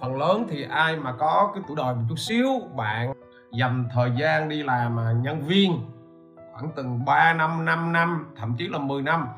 [0.00, 3.12] phần lớn thì ai mà có cái tuổi đời một chút xíu, bạn
[3.52, 5.80] dành thời gian đi làm à, nhân viên
[6.52, 9.28] khoảng từng 3 năm 5 năm, thậm chí là 10 năm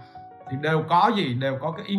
[0.51, 1.35] thì đều có gì?
[1.35, 1.99] Đều có cái ý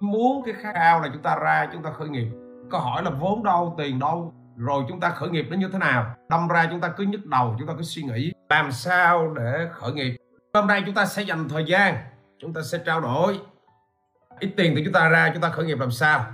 [0.00, 2.28] muốn, cái khát khao là chúng ta ra, chúng ta khởi nghiệp.
[2.70, 5.78] Câu hỏi là vốn đâu, tiền đâu, rồi chúng ta khởi nghiệp nó như thế
[5.78, 6.14] nào?
[6.28, 9.68] Đâm ra chúng ta cứ nhức đầu, chúng ta cứ suy nghĩ làm sao để
[9.72, 10.16] khởi nghiệp.
[10.54, 11.96] Hôm nay chúng ta sẽ dành thời gian,
[12.38, 13.40] chúng ta sẽ trao đổi.
[14.40, 16.24] Ít tiền thì chúng ta ra, chúng ta khởi nghiệp làm sao?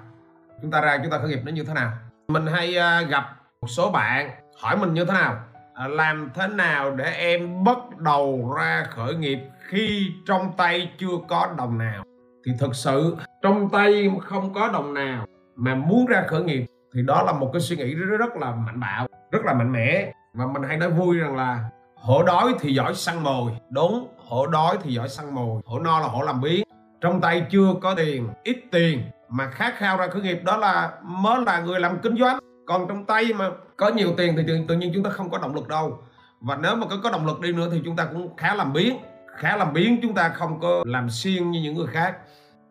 [0.62, 1.92] Chúng ta ra chúng ta khởi nghiệp nó như thế nào?
[2.28, 4.30] Mình hay à, gặp một số bạn
[4.62, 5.36] hỏi mình như thế nào?
[5.74, 9.38] À, làm thế nào để em bắt đầu ra khởi nghiệp
[9.68, 12.04] khi trong tay chưa có đồng nào?
[12.46, 15.26] Thì thực sự trong tay không có đồng nào
[15.56, 18.50] mà muốn ra khởi nghiệp thì đó là một cái suy nghĩ rất, rất là
[18.50, 20.12] mạnh bạo rất là mạnh mẽ.
[20.34, 23.52] Và mình hay nói vui rằng là hổ đói thì giỏi săn mồi.
[23.70, 25.62] Đúng hổ đói thì giỏi săn mồi.
[25.64, 26.64] Hổ no là hổ làm biến
[27.00, 29.02] trong tay chưa có tiền ít tiền
[29.32, 32.38] mà khát khao ra khởi nghiệp đó là mới là người làm kinh doanh.
[32.66, 35.38] Còn trong tay mà có nhiều tiền thì tự, tự nhiên chúng ta không có
[35.38, 35.98] động lực đâu.
[36.40, 38.72] Và nếu mà có có động lực đi nữa thì chúng ta cũng khá làm
[38.72, 38.98] biến
[39.36, 42.16] khá làm biến chúng ta không có làm xiên như những người khác.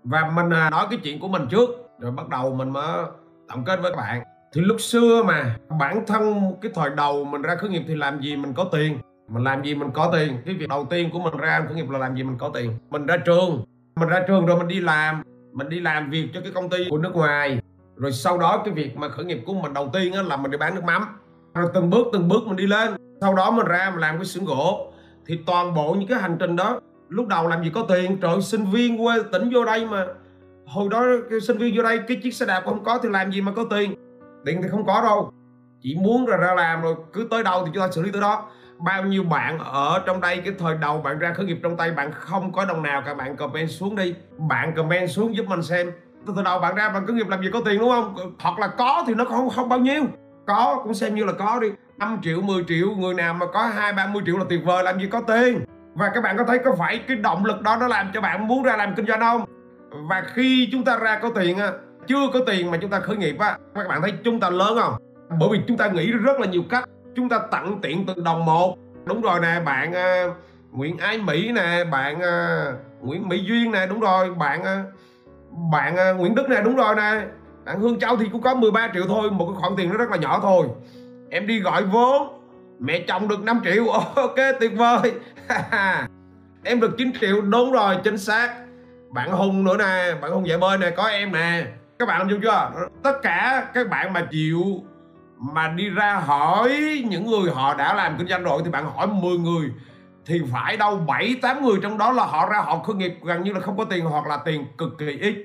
[0.03, 3.05] Và mình à, nói cái chuyện của mình trước rồi bắt đầu mình mới
[3.47, 4.23] tổng kết với các bạn.
[4.53, 8.21] Thì lúc xưa mà bản thân cái thời đầu mình ra khởi nghiệp thì làm
[8.21, 8.97] gì mình có tiền.
[9.29, 10.37] Mình làm gì mình có tiền.
[10.45, 12.77] Cái việc đầu tiên của mình ra khởi nghiệp là làm gì mình có tiền.
[12.89, 13.65] Mình ra trường.
[13.95, 16.77] Mình ra trường rồi mình đi làm mình đi làm việc cho cái công ty
[16.89, 17.59] của nước ngoài.
[17.95, 20.57] Rồi sau đó cái việc mà khởi nghiệp của mình đầu tiên là mình đi
[20.57, 21.01] bán nước mắm.
[21.53, 22.91] Rồi từng bước từng bước mình đi lên.
[23.21, 24.93] Sau đó mình ra mình làm cái xưởng gỗ.
[25.25, 26.79] Thì toàn bộ những cái hành trình đó,
[27.09, 30.05] lúc đầu làm gì có tiền, trời sinh viên quê tỉnh vô đây mà.
[30.65, 33.31] Hồi đó cái sinh viên vô đây, cái chiếc xe đạp không có thì làm
[33.31, 33.95] gì mà có tiền.
[34.45, 35.31] Tiền thì không có đâu.
[35.81, 38.21] Chỉ muốn ra ra làm rồi, cứ tới đâu thì chúng ta xử lý tới
[38.21, 38.49] đó
[38.85, 40.41] bao nhiêu bạn ở trong đây?
[40.45, 43.13] Cái thời đầu bạn ra khởi nghiệp trong tay bạn không có đồng nào cả.
[43.13, 44.15] Bạn comment xuống đi.
[44.37, 45.91] Bạn comment xuống giúp mình xem.
[46.27, 48.15] Từ từ đầu bạn ra bạn khởi nghiệp làm gì có tiền đúng không?
[48.39, 50.03] Hoặc là có thì nó không không bao nhiêu.
[50.47, 51.67] Có cũng xem như là có đi.
[51.97, 54.83] 5 triệu 10 triệu, người nào mà có hai, ba mươi triệu là tuyệt vời,
[54.83, 55.65] làm gì có tiền.
[55.93, 58.47] Và các bạn có thấy có phải cái động lực đó nó làm cho bạn
[58.47, 59.45] muốn ra làm kinh doanh không?
[60.09, 61.71] Và khi chúng ta ra có tiền á,
[62.07, 64.77] chưa có tiền mà chúng ta khởi nghiệp á, các bạn thấy chúng ta lớn
[64.81, 64.93] không?
[65.39, 68.45] Bởi vì chúng ta nghĩ rất là nhiều cách chúng ta tặng tiện từng đồng
[68.45, 68.77] một.
[69.05, 70.35] Đúng rồi nè bạn uh,
[70.71, 74.33] Nguyễn Ái Mỹ nè bạn uh, Nguyễn Mỹ Duyên nè đúng rồi.
[74.33, 74.93] Bạn uh,
[75.71, 77.25] bạn uh, Nguyễn Đức nè đúng rồi nè.
[77.65, 80.09] Bạn Hương Châu thì cũng có 13 triệu thôi một cái khoản tiền nó rất
[80.09, 80.67] là nhỏ thôi.
[81.29, 82.41] Em đi gọi vốn
[82.79, 83.87] mẹ chồng được 5 triệu.
[84.15, 85.13] Ok tuyệt vời.
[86.63, 88.53] Em được 9 triệu đúng rồi chính xác.
[89.09, 91.65] Bạn Hùng nữa nè bạn Hùng dạy bơi nè có em nè.
[91.99, 92.71] Các bạn làm chưa?
[93.03, 94.61] Tất cả các bạn mà chịu
[95.41, 96.71] mà đi ra hỏi
[97.09, 99.69] những người họ đã làm kinh doanh rồi thì bạn hỏi 10 người
[100.25, 103.43] thì phải đâu 7 8 người trong đó là họ ra họ khởi nghiệp gần
[103.43, 105.35] như là không có tiền hoặc là tiền cực kỳ ít.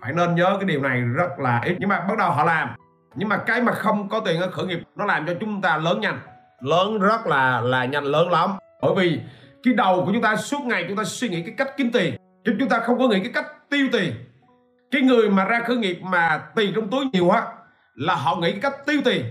[0.00, 2.68] Phải nên nhớ cái điều này rất là ít nhưng mà bắt đầu họ làm.
[3.14, 5.76] Nhưng mà cái mà không có tiền ở khởi nghiệp nó làm cho chúng ta
[5.76, 6.18] lớn nhanh,
[6.60, 8.50] lớn rất là là nhanh lớn lắm.
[8.82, 9.20] Bởi vì
[9.62, 12.14] cái đầu của chúng ta suốt ngày chúng ta suy nghĩ cái cách kiếm tiền
[12.44, 14.12] chứ chúng ta không có nghĩ cái cách tiêu tiền.
[14.90, 17.42] Cái người mà ra khởi nghiệp mà tiền trong túi nhiều á
[17.96, 19.24] là họ nghĩ cách tiêu tiền.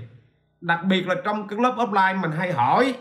[0.62, 2.96] Đặc biệt là trong cái lớp offline mình hay hỏi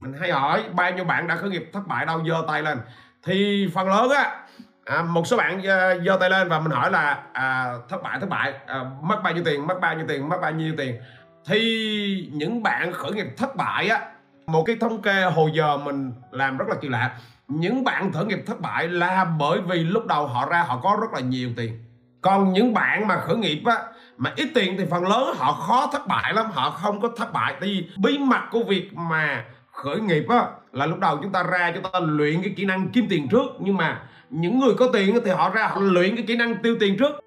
[0.00, 2.78] mình hay hỏi bao nhiêu bạn đã khởi nghiệp thất bại đâu giơ tay lên.
[3.22, 4.46] Thì phần lớn á
[4.84, 8.20] à, một số bạn à, giơ tay lên và mình hỏi là à, thất bại
[8.20, 11.00] thất bại à, mất bao nhiêu tiền mất bao nhiêu tiền mất bao nhiêu tiền.
[11.46, 14.00] Thì những bạn khởi nghiệp thất bại á
[14.46, 17.16] một cái thống kê hồi giờ mình làm rất là kỳ lạ.
[17.48, 20.98] Những bạn khởi nghiệp thất bại là bởi vì lúc đầu họ ra họ có
[21.00, 21.84] rất là nhiều tiền.
[22.20, 23.76] Còn những bạn mà khởi nghiệp á
[24.20, 27.32] mà ít tiền thì phần lớn họ khó thất bại lắm họ không có thất
[27.32, 27.54] bại.
[27.60, 31.42] Tại vì bí mật của việc mà khởi nghiệp á là lúc đầu chúng ta
[31.42, 33.46] ra chúng ta luyện cái kỹ năng kiếm tiền trước.
[33.58, 34.00] Nhưng mà
[34.30, 37.20] những người có tiền thì họ ra họ luyện cái kỹ năng tiêu tiền trước.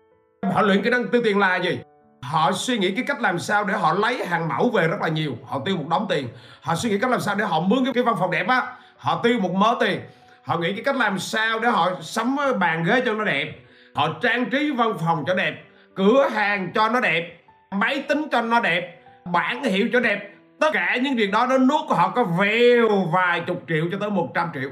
[0.53, 1.79] Họ luyện kỹ năng tiêu tiền là gì?
[2.21, 5.07] Họ suy nghĩ cái cách làm sao để họ lấy hàng mẫu về rất là
[5.07, 5.37] nhiều.
[5.45, 6.27] Họ tiêu một đống tiền.
[6.61, 8.61] Họ suy nghĩ cách làm sao để họ mướn cái, cái văn phòng đẹp á.
[8.97, 9.99] Họ tiêu một mớ tiền.
[10.43, 13.53] Họ nghĩ cái cách làm sao để họ sắm bàn ghế cho nó đẹp.
[13.95, 15.55] Họ trang trí văn phòng cho đẹp
[15.95, 17.37] cửa hàng cho nó đẹp,
[17.71, 20.29] máy tính cho nó đẹp bản hiệu cho đẹp.
[20.59, 23.97] Tất cả những việc đó, nó nuốt của họ có vèo vài chục triệu cho
[23.99, 24.69] tới 100 triệu.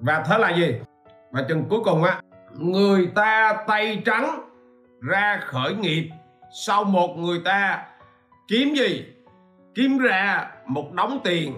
[0.00, 0.74] Và thế là gì?
[1.30, 2.20] Và chừng cuối cùng á,
[2.54, 4.40] người ta tay trắng
[5.00, 6.10] ra khởi nghiệp.
[6.66, 7.82] Sau một người ta
[8.48, 9.04] kiếm gì?
[9.74, 11.54] Kiếm ra một đống tiền.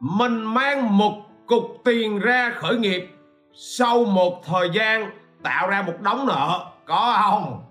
[0.00, 1.12] Mình mang một
[1.46, 3.08] cục tiền ra khởi nghiệp.
[3.52, 5.10] Sau một thời gian,
[5.42, 6.66] tạo ra một đống nợ.
[6.86, 7.67] Có không?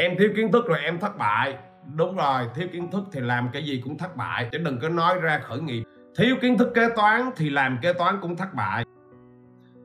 [0.00, 1.54] Em thiếu kiến thức rồi em thất bại.
[1.94, 4.88] Đúng rồi, thiếu kiến thức thì làm cái gì cũng thất bại, chứ đừng có
[4.88, 5.82] nói ra khởi nghiệp.
[6.16, 8.84] Thiếu kiến thức kế toán thì làm kế toán cũng thất bại.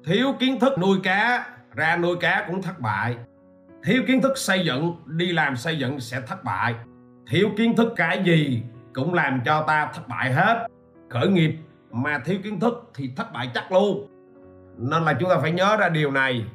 [0.05, 3.15] Thiếu kiến thức nuôi cá, ra nuôi cá cũng thất bại.
[3.83, 6.75] Thiếu kiến thức xây dựng, đi làm xây dựng sẽ thất bại.
[7.29, 8.63] Thiếu kiến thức cái gì
[8.93, 10.67] cũng làm cho ta thất bại hết.
[11.09, 11.55] Khởi nghiệp
[11.91, 14.07] mà thiếu kiến thức thì thất bại chắc luôn.
[14.77, 16.45] Nên là chúng ta phải nhớ ra điều này.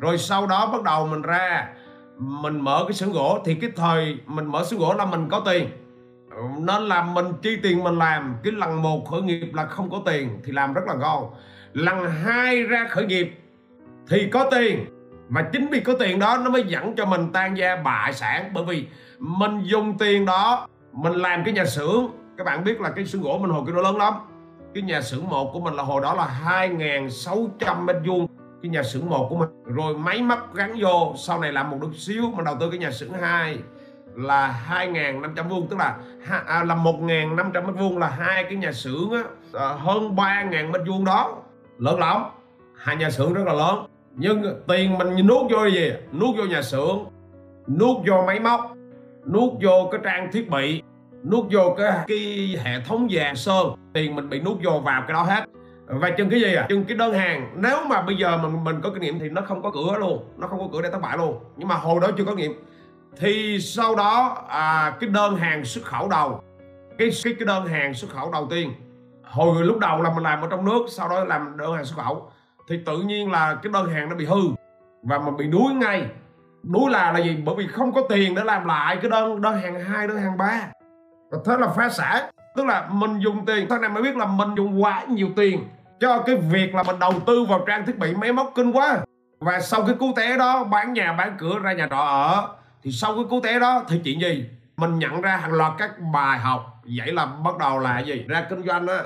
[0.00, 1.68] Rồi sau đó bắt đầu mình ra
[2.18, 5.40] mình mở cái xưởng gỗ thì cái thời mình mở xưởng gỗ là mình có
[5.40, 5.68] tiền.
[6.58, 8.36] Nên là mình chi tiền mình làm.
[8.44, 11.30] Cái lần một khởi nghiệp là không có tiền thì làm rất là ngon.
[11.72, 13.38] Lần hai ra khởi nghiệp
[14.08, 14.84] thì có tiền.
[15.28, 18.50] Và chính vì có tiền đó nó mới dẫn cho mình tan gia bại sản.
[18.54, 18.86] Bởi vì
[19.18, 22.08] mình dùng tiền đó, mình làm cái nhà xưởng.
[22.38, 24.14] Các bạn biết là cái xưởng gỗ mình hồi kia nó lớn lắm.
[24.74, 28.26] Cái nhà xưởng một của mình là hồi đó là 2.600 mét vuông
[28.62, 29.48] cái nhà xưởng một của mình.
[29.64, 32.78] Rồi máy móc gắn vô sau này làm một chút xíu mà đầu tư cái
[32.78, 33.58] nhà xưởng 2
[34.14, 35.96] là 2.500 vuông tức là
[36.46, 39.22] à, là 1.500 mét vuông là hai cái nhà xưởng á,
[39.52, 41.36] à, hơn 3.000 mét vuông đó.
[41.78, 42.22] Lớn lắm.
[42.76, 43.86] Hai nhà xưởng rất là lớn.
[44.14, 45.92] Nhưng tiền mình nuốt vô gì?
[46.12, 47.04] Nuốt vô nhà xưởng
[47.68, 48.72] nuốt vô máy móc
[49.26, 50.82] nuốt vô cái trang thiết bị
[51.24, 53.66] nuốt vô cái, cái hệ thống vàng sơn.
[53.92, 55.44] Tiền mình bị nuốt vô vào cái đó hết
[55.86, 56.66] và chừng cái gì à?
[56.68, 57.52] Chừng cái đơn hàng.
[57.54, 60.24] Nếu mà bây giờ mình mình có kinh nghiệm thì nó không có cửa luôn.
[60.36, 61.38] Nó không có cửa để thất bại luôn.
[61.56, 62.52] Nhưng mà hồi đó chưa có nghiệm.
[63.18, 66.42] Thì sau đó à, cái đơn hàng xuất khẩu đầu.
[66.98, 68.72] Cái cái cái đơn hàng xuất khẩu đầu tiên.
[69.24, 72.04] Hồi lúc đầu là mình làm ở trong nước sau đó làm đơn hàng xuất
[72.04, 72.30] khẩu.
[72.68, 74.40] Thì tự nhiên là cái đơn hàng nó bị hư.
[75.02, 76.06] Và mình bị đuối ngay.
[76.62, 77.36] Đuối là là gì?
[77.44, 80.36] Bởi vì không có tiền để làm lại cái đơn đơn hàng hai đơn hàng
[80.36, 80.60] ba.
[81.30, 82.30] Và thế là phá sản.
[82.56, 83.68] Tức là mình dùng tiền.
[83.68, 85.64] Thằng này mới biết là mình dùng quá nhiều tiền
[86.00, 88.98] cho cái việc là mình đầu tư vào trang thiết bị máy móc kinh quá.
[89.40, 92.48] Và sau cái cú té đó, bán nhà, bán cửa ra nhà trọ ở.
[92.82, 94.44] Thì sau cái cú té đó, thì chuyện gì?
[94.76, 96.82] Mình nhận ra hàng loạt các bài học.
[96.96, 98.24] Vậy là bắt đầu là gì?
[98.28, 98.98] Ra kinh doanh á.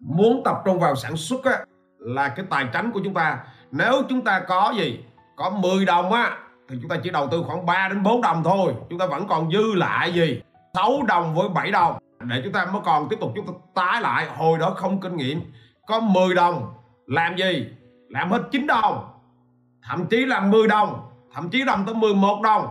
[0.00, 1.58] Muốn tập trung vào sản xuất á,
[1.98, 3.38] là cái tài chính của chúng ta.
[3.70, 5.04] Nếu chúng ta có gì?
[5.36, 6.36] Có 10 đồng á,
[6.68, 8.74] thì chúng ta chỉ đầu tư khoảng 3 đến 4 đồng thôi.
[8.90, 10.42] Chúng ta vẫn còn dư lại gì?
[10.74, 11.98] 6 đồng với 7 đồng.
[12.20, 14.26] Để chúng ta mới còn tiếp tục, chúng ta tái lại.
[14.36, 15.40] Hồi đó không kinh nghiệm
[15.86, 16.74] có 10 đồng,
[17.06, 17.66] làm gì?
[18.08, 19.08] Làm hết 9 đồng.
[19.82, 22.66] Thậm chí là 10 đồng, thậm chí đồng tới 11 đồng.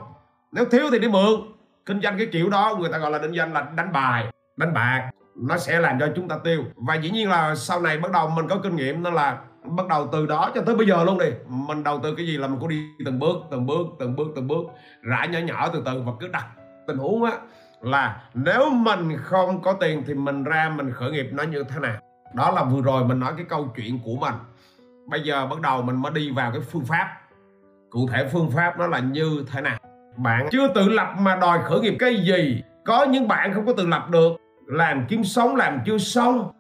[0.52, 1.42] Nếu thiếu thì đi mượn.
[1.86, 4.26] Kinh doanh cái kiểu đó, người ta gọi là kinh doanh là đánh bài,
[4.58, 5.12] đánh bạc.
[5.36, 6.64] Nó sẽ làm cho chúng ta tiêu.
[6.76, 9.88] Và dĩ nhiên là sau này bắt đầu mình có kinh nghiệm nó là bắt
[9.88, 11.30] đầu từ đó cho tới bây giờ luôn đi.
[11.48, 14.28] Mình đầu tư cái gì là mình cũng đi từng bước từng bước từng bước
[14.36, 14.64] từng bước.
[15.02, 16.48] Rải nhỏ nhỏ từ từ và cứ đặt
[16.88, 17.32] tình huống á
[17.82, 21.80] là nếu mình không có tiền thì mình ra mình khởi nghiệp nó như thế
[21.80, 21.98] nào?
[22.36, 24.34] Đó là vừa rồi mình nói cái câu chuyện của mình.
[25.08, 27.18] Bây giờ bắt đầu mình mới đi vào cái phương pháp.
[27.90, 29.78] Cụ thể phương pháp nó là như thế nào?
[30.18, 32.64] Bạn chưa tự lập mà đòi khởi nghiệp cái gì?
[32.86, 34.32] Có những bạn không có tự lập được.
[34.68, 36.52] Làm kiếm sống, làm chưa xong.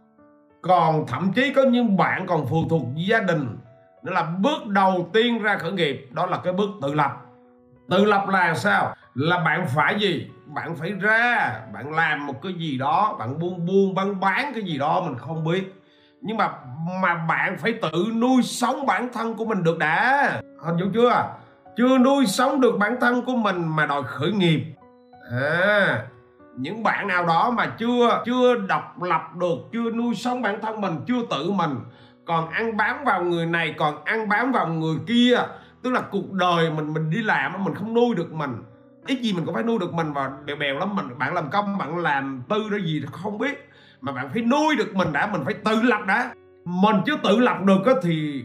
[0.62, 3.57] Còn thậm chí có những bạn còn phụ thuộc gia đình.
[4.04, 6.07] Đó là bước đầu tiên ra khởi nghiệp.
[6.12, 7.12] Đó là cái bước tự lập.
[7.89, 8.95] Tự lập là sao?
[9.15, 10.27] Là bạn phải gì?
[10.45, 14.63] Bạn phải ra, bạn làm một cái gì đó, bạn buôn buôn bán bán cái
[14.63, 15.81] gì đó mình không biết.
[16.21, 16.50] Nhưng mà
[17.01, 20.41] mà bạn phải tự nuôi sống bản thân của mình được đã.
[20.59, 21.35] Hình dung chưa?
[21.77, 24.62] Chưa nuôi sống được bản thân của mình mà đòi khởi nghiệp.
[25.31, 26.06] À
[26.57, 30.81] những bạn nào đó mà chưa chưa độc lập được, chưa nuôi sống bản thân
[30.81, 31.75] mình, chưa tự mình,
[32.25, 35.38] còn ăn bám vào người này, còn ăn bám vào người kia,
[35.83, 38.63] tức là cuộc đời mình mình đi làm mình không nuôi được mình
[39.07, 40.95] ít gì mình cũng phải nuôi được mình và bèo bèo lắm.
[40.95, 43.69] Mình bạn làm công bạn làm tư ra gì không biết.
[44.02, 46.33] Mà bạn phải nuôi được mình đã mình phải tự lập đã.
[46.66, 48.44] Mình chưa tự lập được thì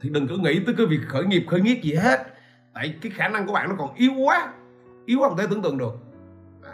[0.00, 2.20] thì đừng có nghĩ tới cái việc khởi nghiệp khởi nghiệp gì hết.
[2.74, 4.52] Tại cái khả năng của bạn nó còn yếu quá
[5.06, 5.94] yếu không thể tưởng tượng được.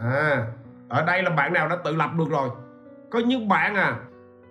[0.01, 0.47] À
[0.89, 2.51] ở đây là bạn nào đã tự lập được rồi.
[3.11, 3.97] Có những bạn à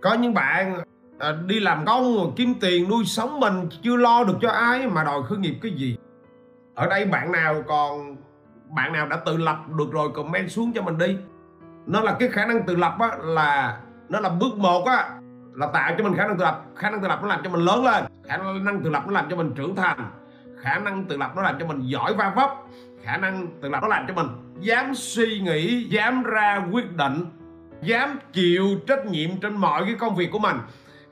[0.01, 0.83] có những bạn
[1.19, 4.87] à, đi làm công rồi kiếm tiền nuôi sống mình chưa lo được cho ai
[4.87, 5.97] mà đòi khởi nghiệp cái gì.
[6.75, 8.15] Ở đây bạn nào còn
[8.75, 11.17] bạn nào đã tự lập được rồi comment xuống cho mình đi.
[11.85, 13.77] Nó là cái khả năng tự lập á, là
[14.09, 15.09] nó là bước một á,
[15.53, 16.63] là tạo cho mình khả năng tự lập.
[16.75, 18.03] Khả năng tự lập nó làm cho mình lớn lên.
[18.27, 20.11] Khả năng tự lập nó làm cho mình trưởng thành.
[20.61, 22.49] Khả năng tự lập nó làm cho mình giỏi va vấp.
[23.03, 24.27] Khả năng tự lập nó làm cho mình
[24.59, 27.25] dám suy nghĩ, dám ra quyết định,
[27.81, 30.57] dám chịu trách nhiệm trên mọi cái công việc của mình.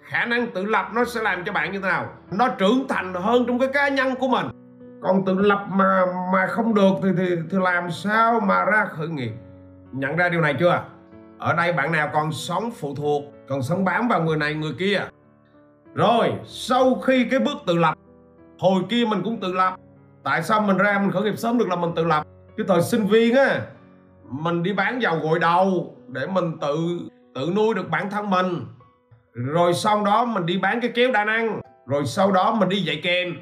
[0.02, 2.10] Khả năng tự lập nó sẽ làm cho bạn như thế nào?
[2.32, 4.48] Nó trưởng thành hơn trong cái cá nhân của mình
[5.02, 9.08] còn tự lập mà mà không được thì thì, thì làm sao mà ra khởi
[9.08, 9.32] nghiệp?
[9.92, 10.84] Nhận ra điều này chưa?
[11.40, 14.74] Ở đây bạn nào còn sống phụ thuộc còn sống bám vào người này người
[14.80, 15.02] kia.
[15.94, 17.96] Rồi sau khi cái bước tự lập
[18.60, 19.76] hồi kia mình cũng tự lập.
[20.24, 22.24] Tại sao mình ra mình khởi nghiệp sớm được là mình tự lập?
[22.58, 23.62] Cái thời sinh viên á
[24.30, 27.00] mình đi bán dầu gội đầu để mình tự
[27.36, 28.66] tự nuôi được bản thân mình.
[29.34, 31.62] Rồi sau đó mình đi bán cái kéo đa năng.
[31.88, 33.36] Rồi sau đó mình đi dạy kèm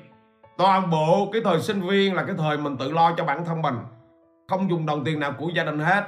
[0.58, 3.62] toàn bộ cái thời sinh viên là cái thời mình tự lo cho bản thân
[3.62, 3.76] mình.
[4.48, 6.04] Không dùng đồng tiền nào của gia đình hết.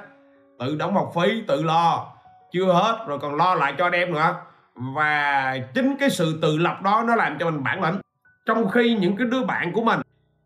[0.60, 2.08] Tự đóng học phí, tự lo.
[2.52, 4.36] Chưa hết, rồi còn lo lại cho anh em nữa.
[4.76, 8.02] Và chính cái sự tự lập đó nó làm cho mình bản lĩnh.
[8.46, 10.00] Trong khi những cái đứa bạn của mình,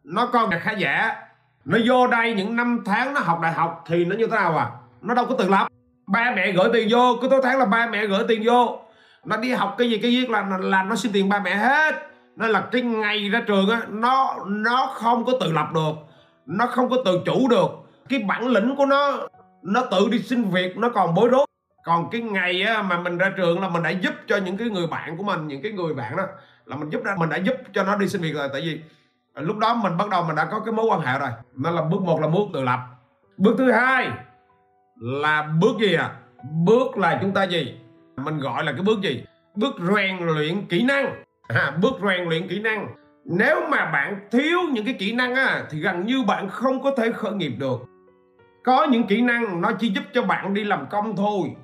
[0.04, 1.16] nó còn là khá giả.
[1.66, 4.58] Nó vô đây những năm tháng nó học đại học thì nó như thế nào
[4.58, 4.68] à?
[5.02, 5.68] Nó đâu có tự lập.
[6.08, 8.80] Ba mẹ gửi tiền vô, cứ tối tháng là ba mẹ gửi tiền vô.
[9.26, 12.11] Nó đi học cái gì, cái viết là là nó xin tiền ba mẹ hết
[12.36, 15.94] nó là cái ngày ra trường á nó nó không có tự lập được
[16.46, 17.72] nó không có tự chủ được.
[18.10, 19.28] Cái bản lĩnh của nó
[19.62, 21.46] nó tự đi xin việc nó còn bối rối.
[21.84, 24.70] Còn cái ngày á, mà mình ra trường là mình đã giúp cho những cái
[24.70, 26.24] người bạn của mình những cái người bạn đó
[26.66, 28.50] là mình giúp ra mình đã giúp cho nó đi xin việc rồi.
[28.54, 28.82] Tại vì
[29.36, 31.30] lúc đó mình bắt đầu mình đã có cái mối quan hệ rồi.
[31.56, 32.80] Nên là bước một là bước tự lập.
[33.38, 34.10] Bước thứ hai
[34.96, 36.16] là bước gì à
[36.66, 37.76] bước là chúng ta gì?
[38.18, 39.24] Mình gọi là cái bước gì?
[39.56, 41.24] Bước rèn luyện kỹ năng
[41.56, 42.88] à, bước rèn luyện kỹ năng.
[43.26, 46.92] Nếu mà bạn thiếu những cái kỹ năng á thì gần như bạn không có
[46.98, 47.80] thể khởi nghiệp được.
[48.64, 51.56] Có những kỹ năng nó chỉ giúp cho bạn đi làm công thôi.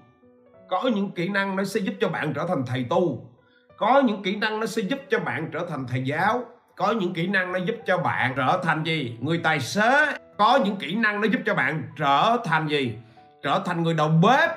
[0.69, 3.31] Có những kỹ năng nó sẽ giúp cho bạn trở thành thầy tu.
[3.77, 6.43] Có những kỹ năng nó sẽ giúp cho bạn trở thành thầy giáo.
[6.75, 9.17] Có những kỹ năng nó giúp cho bạn trở thành gì?
[9.19, 10.05] Người tài xế.
[10.37, 12.97] Có những kỹ năng nó giúp cho bạn trở thành gì?
[13.43, 14.49] Trở thành người đầu bếp.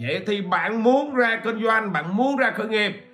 [0.00, 3.11] Vậy thì bạn muốn ra kinh doanh bạn muốn ra khởi nghiệp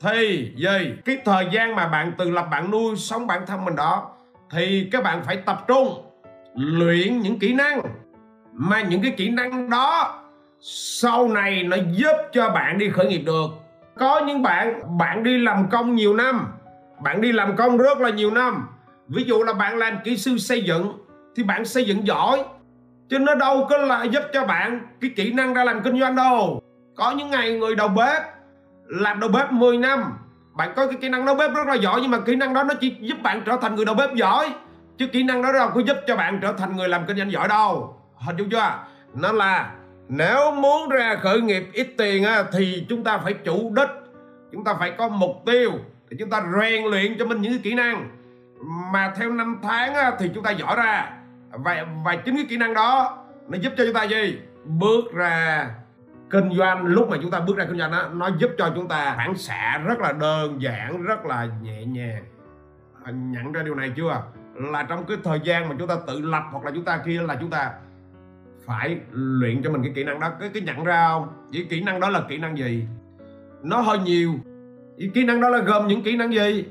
[0.00, 3.76] thì gì cái thời gian mà bạn từ lập bạn nuôi sống bản thân mình
[3.76, 4.10] đó,
[4.50, 5.88] thì các bạn phải tập trung
[6.54, 7.80] luyện những kỹ năng.
[8.52, 10.20] Mà những cái kỹ năng đó,
[10.60, 13.46] sau này nó giúp cho bạn đi khởi nghiệp được.
[13.98, 16.46] Có những bạn bạn đi làm công nhiều năm,
[17.02, 18.68] bạn đi làm công rất là nhiều năm.
[19.08, 20.92] Ví dụ là bạn làm kỹ sư xây dựng,
[21.36, 22.44] thì bạn xây dựng giỏi,
[23.08, 26.16] chứ nó đâu có là giúp cho bạn cái kỹ năng ra làm kinh doanh
[26.16, 26.62] đâu.
[26.96, 28.22] Có những ngày người đầu bếp
[28.86, 30.18] làm đầu bếp 10 năm.
[30.52, 32.64] Bạn có cái kỹ năng nấu bếp rất là giỏi nhưng mà kỹ năng đó
[32.64, 34.54] nó chỉ giúp bạn trở thành người đầu bếp giỏi.
[34.98, 37.32] Chứ kỹ năng đó đâu có giúp cho bạn trở thành người làm kinh doanh
[37.32, 38.00] giỏi đâu.
[38.16, 38.78] Hình dung chưa?
[39.14, 39.72] Nó là
[40.08, 43.88] nếu muốn ra khởi nghiệp ít tiền á, thì chúng ta phải chủ đích.
[44.52, 45.70] Chúng ta phải có mục tiêu
[46.10, 48.08] thì chúng ta rèn luyện cho mình những kỹ năng.
[48.92, 51.10] Mà theo năm tháng á, thì chúng ta giỏi ra.
[51.50, 54.38] Và và chính cái kỹ năng đó nó giúp cho chúng ta gì?
[54.64, 55.68] Bước ra
[56.34, 58.88] kinh doanh lúc mà chúng ta bước ra kinh doanh đó nó giúp cho chúng
[58.88, 62.24] ta phản xạ rất là đơn giản rất là nhẹ nhàng.
[63.04, 64.22] À, nhận ra điều này chưa?
[64.54, 67.22] Là trong cái thời gian mà chúng ta tự lập hoặc là chúng ta kia
[67.22, 67.70] là chúng ta
[68.66, 70.30] phải luyện cho mình cái kỹ năng đó.
[70.40, 71.28] Cái cái nhận ra không?
[71.52, 72.86] Cái kỹ năng đó là kỹ năng gì?
[73.62, 74.34] Nó hơi nhiều.
[74.98, 76.64] Cái kỹ năng đó là gồm những kỹ năng gì?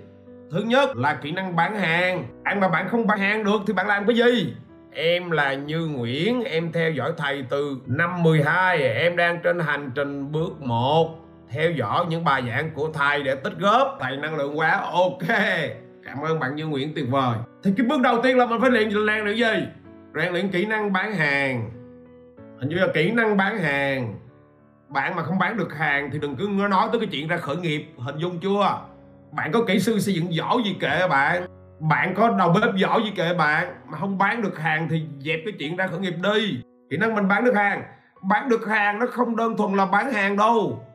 [0.51, 2.25] Thứ nhất là kỹ năng bán hàng.
[2.43, 4.55] Ăn mà bạn không bán hàng được thì bạn làm cái gì?
[4.95, 9.91] Em là Như Nguyễn, em theo dõi thầy từ năm 12, em đang trên hành
[9.95, 11.19] trình bước 1
[11.49, 13.97] theo dõi những bài giảng của thầy để tích góp.
[14.01, 15.37] Thầy năng lượng quá ok.
[16.05, 17.37] Cảm ơn bạn Như Nguyễn tuyệt vời.
[17.63, 19.67] Thì cái bước đầu tiên là mình phải luyện rèn luyện gì?
[20.15, 21.69] Rèn luyện kỹ năng bán hàng.
[22.59, 24.15] Hình như là kỹ năng bán hàng.
[24.89, 27.55] Bạn mà không bán được hàng thì đừng cứ nói tới cái chuyện ra khởi
[27.55, 28.79] nghiệp hình dung chưa?
[29.31, 31.45] Bạn có kỹ sư xây dựng giỏi gì kệ bạn
[31.89, 35.39] bạn có đầu bếp giỏi gì kệ bạn mà không bán được hàng thì dẹp
[35.45, 36.61] cái chuyện ra khởi nghiệp đi.
[36.89, 37.83] Kỹ năng mình bán được hàng.
[38.21, 40.85] Bán được hàng nó không đơn thuần là bán hàng đâu.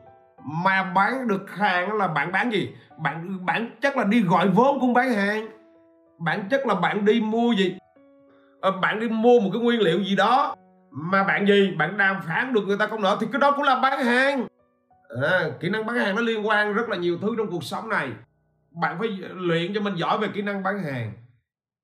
[0.45, 2.69] Mà bán được hàng là bạn bán gì?
[2.97, 5.47] Bạn bản chất là đi gọi vốn cũng bán hàng.
[6.19, 7.77] Bản chất là bạn đi mua gì?
[8.61, 10.55] À, bạn đi mua một cái nguyên liệu gì đó.
[10.91, 11.71] Mà bạn gì?
[11.77, 14.47] Bạn đàm phán được người ta không nợ thì cái đó cũng là bán hàng.
[15.21, 17.89] À, kỹ năng bán hàng nó liên quan rất là nhiều thứ trong cuộc sống
[17.89, 18.09] này
[18.81, 21.11] bạn phải luyện cho mình giỏi về kỹ năng bán hàng.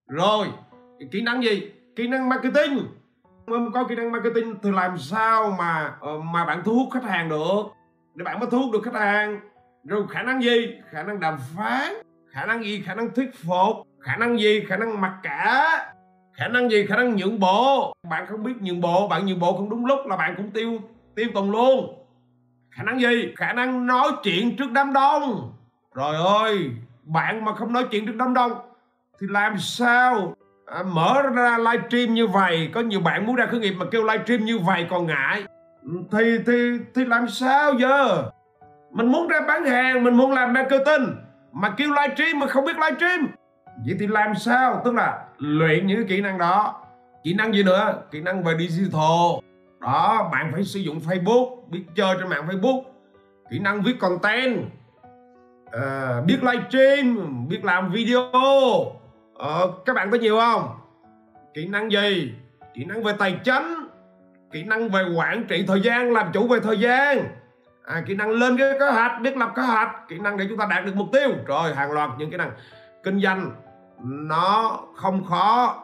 [0.08, 0.48] Rồi,
[1.12, 1.72] kỹ năng gì?
[1.96, 2.88] Kỹ năng marketing.
[3.48, 7.04] Không có kỹ năng marketing thì làm sao mà ờ, mà bạn thu hút khách
[7.04, 7.64] hàng được?
[8.16, 9.40] Để bạn mới thu hút được khách hàng.
[9.84, 10.68] Rồi khả năng gì?
[10.90, 11.94] Khả năng đàm phán.
[12.32, 12.82] Khả năng gì?
[12.86, 13.88] Khả năng thuyết phục.
[14.00, 14.66] Khả năng gì?
[14.68, 15.94] Khả năng mặc cả.
[16.34, 16.86] Khả năng gì?
[16.86, 17.94] Khả năng nhượng bộ.
[18.10, 20.80] Bạn không biết nhượng bộ, bạn nhượng bộ không đúng lúc là bạn cũng tiêu
[21.16, 22.06] tiêu tùng luôn.
[22.72, 23.34] Khả năng gì?
[23.36, 25.54] Khả năng nói chuyện trước đám đông.
[25.96, 26.72] Rồi ơi
[27.06, 28.52] bạn mà không nói chuyện được đám đông
[29.22, 30.34] thì làm sao
[30.66, 32.70] à, mở ra livestream như vậy?
[32.74, 35.44] Có nhiều bạn muốn ra khởi nghiệp mà kêu livestream như vậy còn ngại.
[35.84, 38.24] Ừ, thì thì thì làm sao giờ?
[38.92, 41.16] Mình muốn ra bán hàng mình muốn làm marketing
[41.52, 43.28] mà kêu livestream mà không biết livestream.
[43.86, 44.82] Vậy thì làm sao?
[44.86, 46.82] Tức là luyện những kỹ năng đó.
[47.24, 48.02] Kỹ năng gì nữa?
[48.12, 49.42] Kỹ năng về digital.
[49.80, 52.84] Đó bạn phải sử dụng facebook biết chơi trên mạng facebook.
[53.52, 54.58] Kỹ năng viết content
[55.72, 58.32] à, biết livestream biết làm video.
[59.40, 60.70] À, các bạn có nhiều không?
[61.54, 62.34] Kỹ năng gì?
[62.74, 63.88] Kỹ năng về tài chính.
[64.52, 67.18] Kỹ năng về quản trị thời gian làm chủ về thời gian.
[67.86, 69.90] À, kỹ năng lên cái kế hoạch biết lập kế hoạch.
[70.08, 71.30] Kỹ năng để chúng ta đạt được mục tiêu.
[71.46, 72.52] Rồi hàng loạt những kỹ năng
[73.04, 73.52] kinh doanh.
[74.04, 75.82] Nó không khó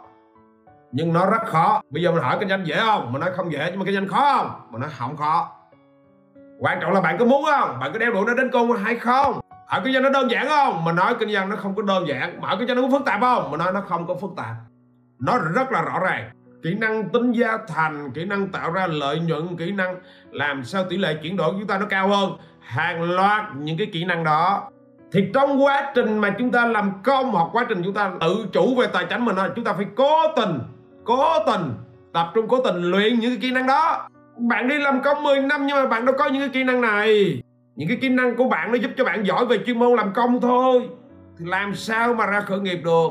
[0.91, 1.81] nhưng nó rất khó.
[1.89, 3.13] Bây giờ mình hỏi kinh doanh dễ không?
[3.13, 4.61] Mình nói không dễ nhưng mà kinh doanh khó không?
[4.71, 5.51] Mình nói không khó.
[6.59, 7.79] Quan trọng là bạn có muốn không?
[7.79, 9.40] Bạn có đeo đuổi nó đến cùng hay không?
[9.71, 10.83] Hỏi kinh doanh nó đơn giản không?
[10.83, 12.41] Mình nói kinh doanh nó không có đơn giản.
[12.41, 13.51] Mà hỏi kinh doanh nó có phức tạp không?
[13.51, 14.55] Mình nói nó không có phức tạp.
[15.19, 16.29] Nó rất là rõ ràng.
[16.63, 19.95] Kỹ năng tính giá thành, kỹ năng tạo ra lợi nhuận, kỹ năng
[20.31, 22.31] làm sao tỷ lệ chuyển đổi của chúng ta nó cao hơn.
[22.59, 24.69] Hàng loạt những cái kỹ năng đó.
[25.11, 28.45] Thì trong quá trình mà chúng ta làm công hoặc quá trình chúng ta tự
[28.53, 30.59] chủ về tài chính mình thôi, chúng ta phải cố tình
[31.03, 31.73] cố tình,
[32.13, 34.09] tập trung cố tình luyện những cái kỹ năng đó.
[34.37, 36.81] Bạn đi làm công 10 năm nhưng mà bạn đâu có những cái kỹ năng
[36.81, 37.40] này
[37.75, 40.13] những cái kỹ năng của bạn nó giúp cho bạn giỏi về chuyên môn làm
[40.13, 40.89] công thôi.
[41.37, 43.09] Thì làm sao mà ra khởi nghiệp được?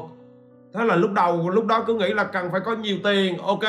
[0.74, 3.64] Thế là lúc đầu, lúc đó cứ nghĩ là cần phải có nhiều tiền, ok.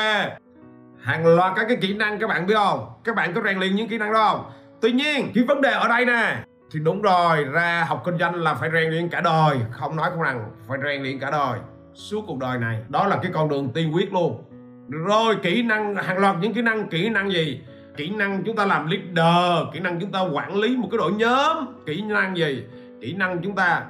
[1.00, 2.86] Hàng loạt các cái kỹ năng các bạn biết không?
[3.04, 4.52] Các bạn có rèn luyện những kỹ năng đó không?
[4.80, 6.36] Tuy nhiên, cái vấn đề ở đây nè.
[6.72, 9.58] Thì đúng rồi, ra học kinh doanh là phải rèn luyện cả đời.
[9.70, 11.58] Không nói không rằng, phải rèn luyện cả đời.
[11.94, 14.44] Suốt cuộc đời này, đó là cái con đường tiên quyết luôn.
[14.88, 17.60] Rồi kỹ năng, hàng loạt những kỹ năng kỹ năng gì?
[17.96, 21.12] Kỹ năng chúng ta làm leader, kỹ năng chúng ta quản lý một cái đội
[21.12, 21.56] nhóm.
[21.86, 22.64] Kỹ năng gì?
[23.00, 23.82] Kỹ năng chúng ta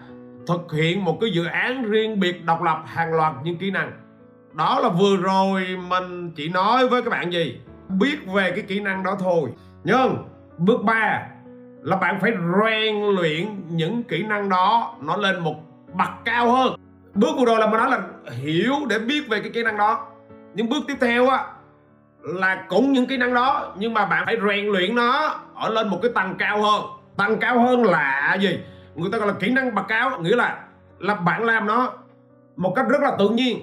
[0.47, 3.93] thực hiện một cái dự án riêng biệt, độc lập, hàng loạt những kỹ năng.
[4.53, 7.61] Đó là vừa rồi mình chỉ nói với các bạn gì?
[7.89, 9.51] Biết về cái kỹ năng đó thôi.
[9.85, 10.17] Nhưng
[10.59, 11.27] bước 3
[11.83, 15.55] là bạn phải rèn luyện những kỹ năng đó, nó lên một
[15.99, 16.75] bậc cao hơn.
[17.15, 20.09] Bước vừa rồi là mình nói là hiểu để biết về cái kỹ năng đó.
[20.55, 21.45] Nhưng bước tiếp theo á
[22.23, 25.89] là cũng những kỹ năng đó, nhưng mà bạn phải rèn luyện nó ở lên
[25.89, 26.83] một cái tầng cao hơn.
[27.17, 28.59] Tầng cao hơn là gì?
[28.95, 30.59] Người ta gọi là kỹ năng bậc cao, nghĩa là
[30.99, 31.93] là bạn làm nó
[32.57, 33.59] một cách rất là tự nhiên.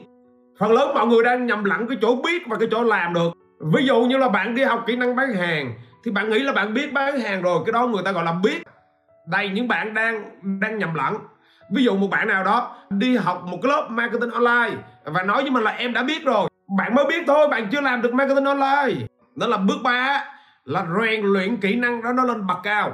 [0.60, 3.30] Phần lớn mọi người đang nhầm lẫn cái chỗ biết và cái chỗ làm được.
[3.74, 5.74] Ví dụ như là bạn đi học kỹ năng bán hàng,
[6.06, 8.32] thì bạn nghĩ là bạn biết bán hàng rồi, cái đó người ta gọi là
[8.32, 8.63] biết.
[9.28, 10.24] Đây, những bạn đang
[10.60, 11.16] đang nhầm lẫn.
[11.72, 15.42] Ví dụ một bạn nào đó đi học một cái lớp marketing online và nói
[15.42, 18.13] với mình là em đã biết rồi bạn mới biết thôi, bạn chưa làm được
[18.13, 19.05] marketing online.
[19.36, 20.23] Đó là bước ba
[20.65, 22.93] là rèn luyện kỹ năng đó, nó lên bậc cao.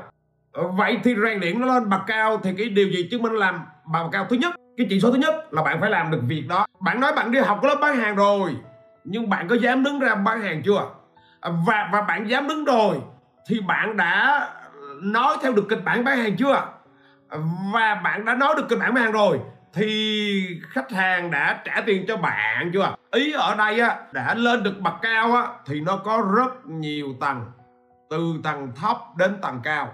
[0.54, 3.66] Vậy thì rèn luyện nó lên bậc cao thì cái điều gì chứng minh làm
[3.86, 4.56] bậc cao thứ nhất?
[4.78, 6.66] Cái chỉ số thứ nhất là bạn phải làm được việc đó.
[6.80, 8.56] Bạn nói bạn đi học lớp bán hàng rồi,
[9.04, 10.90] nhưng bạn có dám đứng ra bán hàng chưa?
[11.42, 12.98] Và và bạn dám đứng rồi
[13.50, 14.48] thì bạn đã
[15.02, 16.64] nói theo được kịch bản bán hàng chưa?
[17.74, 19.40] Và bạn đã nói được kịch bản bán hàng rồi
[19.74, 22.96] thì khách hàng đã trả tiền cho bạn chưa?
[23.16, 27.08] Ý ở đây á, đã lên được bậc cao á, thì nó có rất nhiều
[27.20, 27.42] tầng,
[28.10, 29.94] từ tầng thấp đến tầng cao.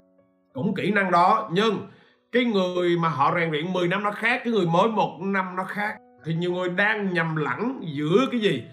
[0.54, 1.88] Cũng kỹ năng đó, nhưng
[2.32, 5.56] cái người mà họ rèn luyện 10 năm nó khác, cái người mới một năm
[5.56, 5.96] nó khác.
[6.24, 8.64] Thì nhiều người đang nhầm lẫn giữa cái gì?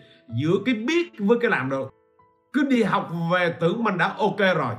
[0.41, 1.93] Giữa cái biết với cái làm được.
[2.53, 4.75] Cứ đi học về tưởng mình đã ok rồi.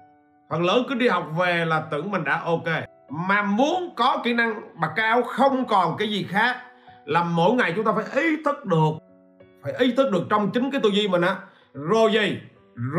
[0.51, 2.69] Phần lớn cứ đi học về là tưởng mình đã ok.
[3.11, 6.57] Mà muốn có kỹ năng bậc cao không còn cái gì khác
[7.05, 8.91] là mỗi ngày chúng ta phải ý thức được
[9.63, 11.37] phải ý thức được trong chính cái tư duy mình á.
[11.75, 12.41] Rồi gì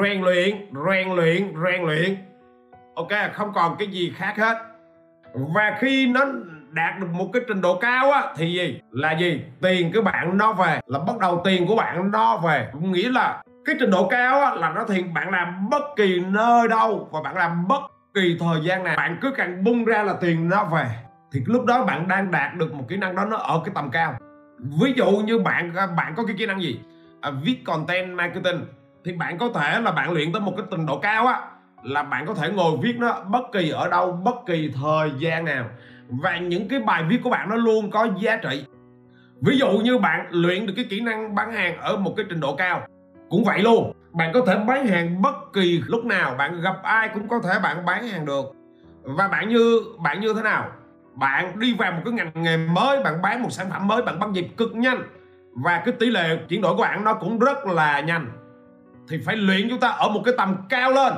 [0.03, 0.55] rèn luyện
[0.87, 2.15] rèn luyện rèn luyện.
[2.95, 4.57] Ok không còn cái gì khác hết.
[5.33, 6.25] Và khi nó
[6.69, 8.81] đạt được một cái trình độ cao á thì gì?
[8.91, 9.41] Là gì?
[9.61, 10.79] Tiền của bạn nó về.
[10.85, 12.71] Là bắt đầu tiền của bạn nó về.
[12.73, 16.67] Nghĩa là cái trình độ cao á, là nó thì bạn làm bất kỳ nơi
[16.67, 17.81] đâu và bạn làm bất
[18.13, 18.97] kỳ thời gian nào.
[18.97, 20.85] Bạn cứ càng bung ra là tiền nó về.
[21.33, 23.89] Thì lúc đó bạn đang đạt được một kỹ năng đó nó ở cái tầm
[23.91, 24.17] cao
[24.61, 26.79] ví dụ như bạn à, bạn có cái kỹ năng gì?
[27.21, 28.65] À, viết content marketing.
[29.05, 31.41] Thì bạn có thể là bạn luyện tới một cái trình độ cao á
[31.83, 35.45] là bạn có thể ngồi viết nó bất kỳ ở đâu bất kỳ thời gian
[35.45, 35.69] nào.
[36.09, 38.65] Và những cái bài viết của bạn nó luôn có giá trị.
[39.41, 42.39] Ví dụ như bạn luyện được cái kỹ năng bán hàng ở một cái trình
[42.39, 42.87] độ cao
[43.29, 43.93] cũng vậy luôn.
[44.11, 47.59] Bạn có thể bán hàng bất kỳ lúc nào bạn gặp ai cũng có thể
[47.63, 48.45] bạn bán hàng được.
[49.03, 50.71] Và bạn như bạn như thế nào?
[51.13, 54.19] Bạn đi vào một cái ngành nghề mới, bạn bán một sản phẩm mới, bạn
[54.19, 55.03] bắt nhịp cực nhanh.
[55.53, 58.27] Và cái tỷ lệ chuyển đổi của bạn nó cũng rất là nhanh.
[59.09, 61.13] Thì phải luyện chúng ta ở một cái tầm cao lên.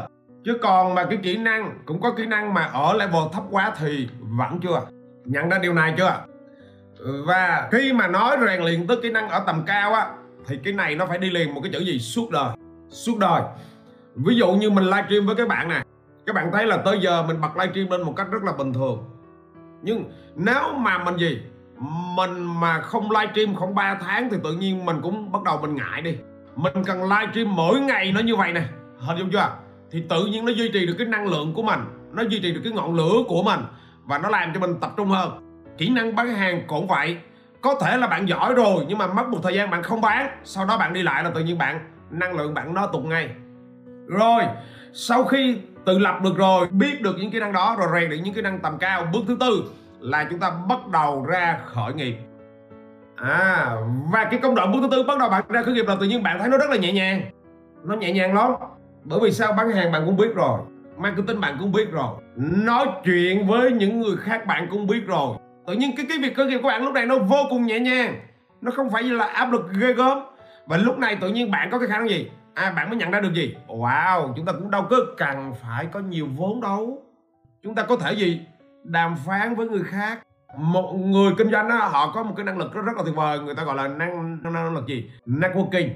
[0.45, 3.73] Chứ còn mà cái kỹ năng, cũng có kỹ năng mà ở level thấp quá
[3.77, 4.81] thì vẫn chưa.
[5.25, 6.25] Nhận ra điều này chưa?
[7.27, 10.09] Và khi mà nói rèn luyện tới kỹ năng ở tầm cao á,
[10.47, 11.99] thì cái này nó phải đi liền một cái chữ gì?
[11.99, 12.49] Suốt đời.
[12.89, 13.41] Suốt đời.
[14.15, 15.85] Ví dụ như mình livestream với các bạn này
[16.25, 18.73] các bạn thấy là tới giờ mình bật livestream lên một cách rất là bình
[18.73, 19.03] thường
[19.83, 21.41] nhưng nếu mà mình gì?
[22.15, 25.75] Mình mà không livestream không 3 tháng thì tự nhiên mình cũng bắt đầu mình
[25.75, 26.17] ngại đi.
[26.55, 28.61] Mình cần livestream mỗi ngày nó như vậy nè.
[28.97, 29.49] Hình dung chưa?
[29.91, 31.79] Thì tự nhiên nó duy trì được cái năng lượng của mình,
[32.11, 33.59] nó duy trì được cái ngọn lửa của mình
[34.03, 35.29] và nó làm cho mình tập trung hơn.
[35.77, 37.17] Kỹ năng bán hàng cũng vậy.
[37.61, 40.29] Có thể là bạn giỏi rồi nhưng mà mất một thời gian bạn không bán,
[40.43, 41.79] sau đó bạn đi lại là tự nhiên bạn,
[42.11, 43.29] năng lượng bạn nó tụt ngay.
[44.07, 44.43] Rồi,
[44.93, 48.17] sau khi tự lập được rồi, biết được những kỹ năng đó, rồi rèn được
[48.23, 49.07] những kỹ năng tầm cao.
[49.13, 49.63] Bước thứ tư
[49.99, 52.15] là chúng ta bắt đầu ra khởi nghiệp.
[53.15, 53.75] À
[54.13, 56.05] và cái công đoạn bước thứ tư, bắt đầu bạn ra khởi nghiệp là tự
[56.05, 57.21] nhiên bạn thấy nó rất là nhẹ nhàng.
[57.83, 58.51] Nó nhẹ nhàng lắm.
[59.03, 59.53] Bởi vì sao?
[59.53, 60.59] Bán hàng bạn cũng biết rồi.
[60.97, 62.07] Marketing bạn cũng biết rồi.
[62.35, 65.37] Nói chuyện với những người khác bạn cũng biết rồi.
[65.67, 67.79] Tự nhiên cái cái việc khởi nghiệp của bạn lúc này nó vô cùng nhẹ
[67.79, 68.15] nhàng.
[68.61, 70.19] Nó không phải như là áp lực ghê gớm.
[70.67, 72.31] Và lúc này tự nhiên bạn có cái khả năng gì?
[72.53, 73.55] À bạn mới nhận ra được gì?
[73.67, 77.03] Wow chúng ta cũng đâu có cần phải có nhiều vốn đâu.
[77.63, 78.41] Chúng ta có thể gì?
[78.83, 80.19] Đàm phán với người khác.
[80.57, 83.15] Một người kinh doanh đó, họ có một cái năng lực rất, rất là tuyệt
[83.15, 85.11] vời người ta gọi là năng năng, năng lực gì?
[85.25, 85.89] Networking.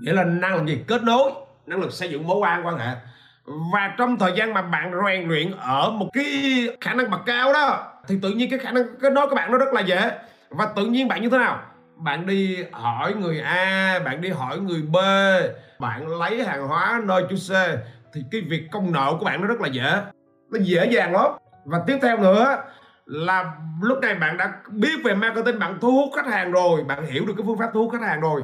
[0.00, 0.84] Nghĩa là năng lực gì?
[0.86, 1.30] Kết nối
[1.66, 2.94] năng lực xây dựng mối quan quan hệ.
[3.72, 6.24] Và trong thời gian mà bạn rèn luyện ở một cái
[6.80, 9.52] khả năng bậc cao đó thì tự nhiên cái khả năng kết nối của bạn
[9.52, 10.18] nó rất là dễ.
[10.50, 11.62] Và tự nhiên bạn như thế nào?
[12.00, 14.96] Bạn đi hỏi người A, bạn đi hỏi người B,
[15.78, 17.50] bạn lấy hàng hóa nơi chú C,
[18.12, 20.02] thì cái việc công nợ của bạn nó rất là dễ.
[20.50, 21.32] Nó dễ dàng lắm.
[21.64, 22.62] Và tiếp theo nữa
[23.06, 27.06] là lúc này bạn đã biết về marketing, bạn thu hút khách hàng rồi, bạn
[27.06, 28.42] hiểu được cái phương pháp thu hút khách hàng rồi,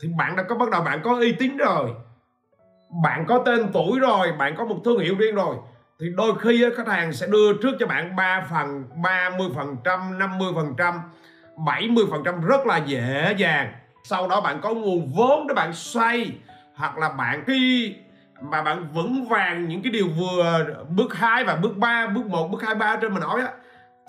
[0.00, 1.90] thì bạn đã có, bắt đầu bạn có uy tín rồi,
[3.02, 5.56] bạn có tên tuổi rồi, bạn có một thương hiệu riêng rồi,
[6.00, 10.18] thì đôi khi khách hàng sẽ đưa trước cho bạn 3 phần 30 phần trăm
[10.18, 11.00] 50 phần trăm.
[11.56, 13.72] 70 phần trăm rất là dễ dàng.
[14.04, 16.32] Sau đó bạn có nguồn vốn để bạn xoay
[16.74, 17.94] hoặc là bạn khi
[18.42, 20.66] mà bạn vững vàng những cái điều vừa
[20.96, 23.48] bước 2 và bước 3 bước 1 bước 2 3 trên mình nói á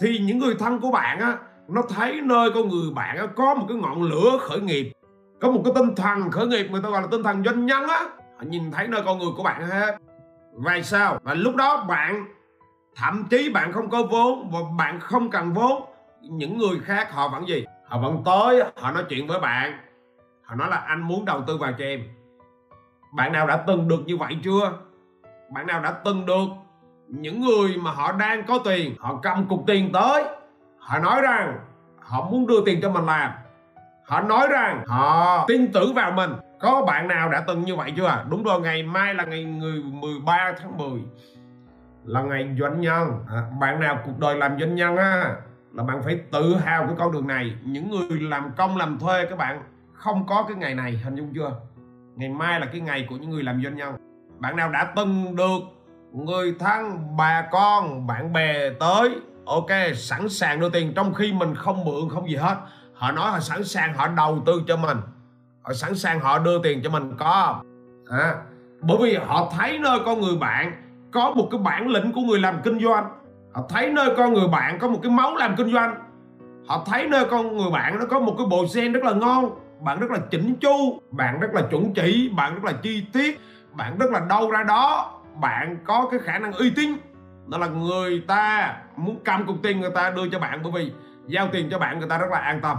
[0.02, 3.56] thì những người thân của bạn á nó thấy nơi con người bạn á, có
[3.56, 4.92] một cái ngọn lửa khởi nghiệp
[5.42, 7.88] có một cái tinh thần khởi nghiệp người ta gọi là tinh thần doanh nhân
[7.88, 8.00] á.
[8.38, 9.98] Họ nhìn thấy nơi con người của bạn hết.
[10.54, 11.20] Vậy sao?
[11.24, 12.26] Và lúc đó bạn
[12.96, 15.84] thậm chí bạn không có vốn và bạn không cần vốn
[16.30, 17.66] những người khác họ vẫn gì?
[17.88, 19.80] Họ vẫn tới họ nói chuyện với bạn.
[20.44, 22.04] Họ nói là anh muốn đầu tư vào cho em.
[23.16, 24.72] Bạn nào đã từng được như vậy chưa?
[25.54, 26.48] Bạn nào đã từng được
[27.08, 30.24] những người mà họ đang có tiền họ cầm cục tiền tới.
[30.80, 31.60] Họ nói rằng
[32.00, 33.32] họ muốn đưa tiền cho mình làm.
[34.06, 36.32] Họ nói rằng họ tin tưởng vào mình.
[36.60, 38.26] Có bạn nào đã từng như vậy chưa?
[38.30, 41.02] Đúng rồi ngày mai là ngày người 13 tháng 10
[42.04, 43.26] là ngày doanh nhân.
[43.30, 45.36] À, bạn nào cuộc đời làm doanh nhân á?
[45.78, 47.56] Là bạn phải tự hào cái con đường này.
[47.64, 49.64] Những người làm công làm thuê các bạn
[49.94, 51.52] không có cái ngày này hình dung chưa?
[52.16, 53.96] Ngày mai là cái ngày của những người làm doanh nhân.
[54.40, 55.60] Bạn nào đã từng được
[56.14, 59.10] người thân bà con bạn bè tới
[59.46, 62.58] ok sẵn sàng đưa tiền trong khi mình không mượn không gì hết.
[62.94, 64.98] Họ nói họ sẵn sàng họ đầu tư cho mình.
[65.62, 67.62] Họ sẵn sàng họ đưa tiền cho mình có
[68.10, 68.36] à,
[68.82, 72.40] bởi vì họ thấy nơi con người bạn có một cái bản lĩnh của người
[72.40, 73.10] làm kinh doanh
[73.54, 75.96] họ thấy nơi con người bạn có một cái máu làm kinh doanh.
[76.68, 79.50] Họ thấy nơi con người bạn nó có một cái bộ gen rất là ngon,
[79.82, 83.40] bạn rất là chỉnh chu, bạn rất là chuẩn chỉ, bạn rất là chi tiết,
[83.74, 86.92] bạn rất là đâu ra đó, bạn có cái khả năng uy tín.
[87.48, 90.92] Đó là người ta muốn cầm cục tiền người ta đưa cho bạn bởi vì
[91.28, 92.78] giao tiền cho bạn người ta rất là an tâm.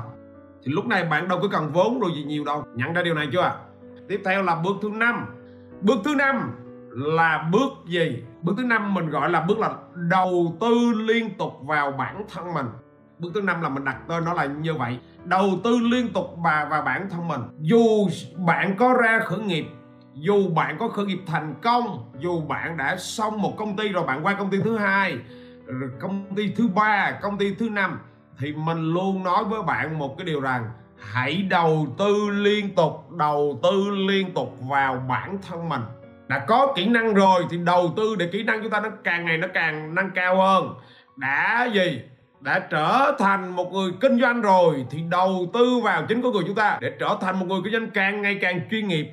[0.64, 2.64] Thì lúc này bạn đâu có cần vốn rồi gì nhiều đâu.
[2.74, 3.54] Nhận ra điều này chưa
[4.08, 5.26] tiếp theo là bước thứ năm.
[5.80, 6.50] Bước thứ năm
[6.90, 8.22] là bước gì?
[8.42, 12.54] Bước thứ năm mình gọi là bước là đầu tư liên tục vào bản thân
[12.54, 12.66] mình.
[13.18, 16.26] Bước thứ năm là mình đặt tên nó là như vậy, đầu tư liên tục
[16.44, 17.40] bà và bản thân mình.
[17.60, 18.08] Dù
[18.46, 19.66] bạn có ra khởi nghiệp,
[20.14, 24.06] dù bạn có khởi nghiệp thành công, dù bạn đã xong một công ty rồi
[24.06, 25.18] bạn qua công ty thứ hai
[26.00, 28.00] công ty thứ ba, công ty thứ năm,
[28.38, 33.10] thì mình luôn nói với bạn một cái điều rằng hãy đầu tư liên tục,
[33.10, 35.80] đầu tư liên tục vào bản thân mình
[36.28, 39.24] đã có kỹ năng rồi thì đầu tư để kỹ năng chúng ta nó càng
[39.24, 40.74] ngày nó càng nâng cao hơn.
[41.16, 42.00] Đã gì?
[42.40, 46.42] Đã trở thành một người kinh doanh rồi thì đầu tư vào chính con người
[46.46, 46.78] chúng ta.
[46.80, 49.10] Để trở thành một người kinh doanh càng ngày càng chuyên nghiệp.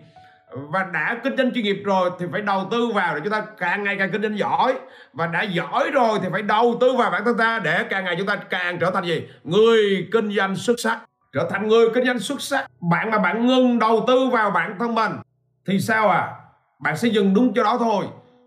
[0.51, 3.43] Và đã kinh doanh chuyên nghiệp rồi thì phải đầu tư vào để chúng ta
[3.57, 4.73] càng ngày càng kinh doanh giỏi.
[5.13, 8.15] Và đã giỏi rồi thì phải đầu tư vào bản thân ta để càng ngày
[8.17, 9.27] chúng ta càng trở thành gì?
[9.43, 10.99] Người kinh doanh xuất sắc.
[11.33, 12.65] Trở thành người kinh doanh xuất sắc.
[12.91, 15.11] Bạn mà bạn ngừng đầu tư vào bản thân mình
[15.67, 16.27] thì sao à?
[16.85, 18.05] Bạn sẽ dừng đúng chỗ đó thôi.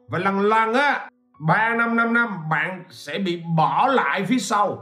[0.08, 1.08] Và lần lần á
[1.40, 4.78] 3 năm 5 năm, bạn sẽ bị bỏ lại phía sau.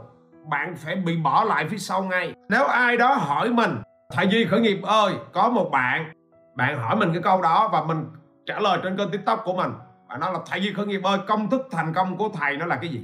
[0.49, 2.33] Bạn phải bị bỏ lại phía sau ngay.
[2.49, 3.71] Nếu ai đó hỏi mình,
[4.11, 6.13] thầy Duy khởi nghiệp ơi, có một bạn.
[6.55, 8.05] Bạn hỏi mình cái câu đó và mình
[8.45, 9.71] trả lời trên kênh tiktok của mình.
[10.09, 12.65] Bạn nói là, thầy Duy khởi nghiệp ơi, công thức thành công của thầy nó
[12.65, 13.03] là cái gì?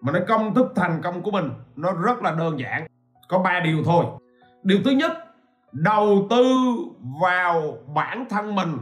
[0.00, 2.86] Mình nói, công thức thành công của mình nó rất là đơn giản,
[3.28, 4.04] có ba điều thôi.
[4.62, 5.12] Điều thứ nhất,
[5.72, 6.44] đầu tư
[7.20, 8.78] vào bản thân mình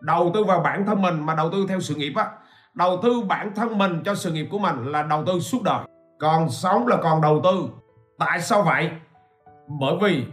[0.00, 2.26] đầu tư vào bản thân mình mà đầu tư theo sự nghiệp á.
[2.74, 5.84] Đầu tư bản thân mình cho sự nghiệp của mình là đầu tư suốt đời.
[6.20, 7.68] Còn sống là còn đầu tư.
[8.18, 8.90] Tại sao vậy?
[9.80, 10.24] Bởi vì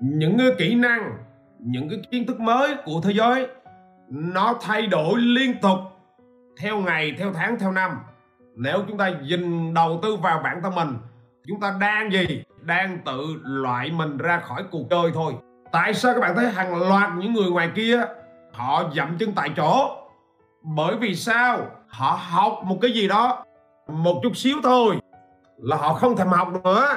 [0.00, 1.12] những cái kỹ năng,
[1.58, 3.46] những cái kiến thức mới của thế giới,
[4.10, 5.78] nó thay đổi liên tục
[6.60, 7.90] theo ngày, theo tháng, theo năm.
[8.56, 10.96] Nếu chúng ta dình đầu tư vào bản thân mình,
[11.48, 12.42] chúng ta đang gì?
[12.60, 15.32] Đang tự loại mình ra khỏi cuộc chơi thôi.
[15.72, 18.00] Tại sao các bạn thấy hàng loạt những người ngoài kia
[18.54, 19.96] họ dậm chân tại chỗ.
[20.62, 21.58] Bởi vì sao?
[21.88, 23.44] Họ học một cái gì đó,
[23.88, 24.98] một chút xíu thôi,
[25.56, 26.88] là họ không thèm học nữa.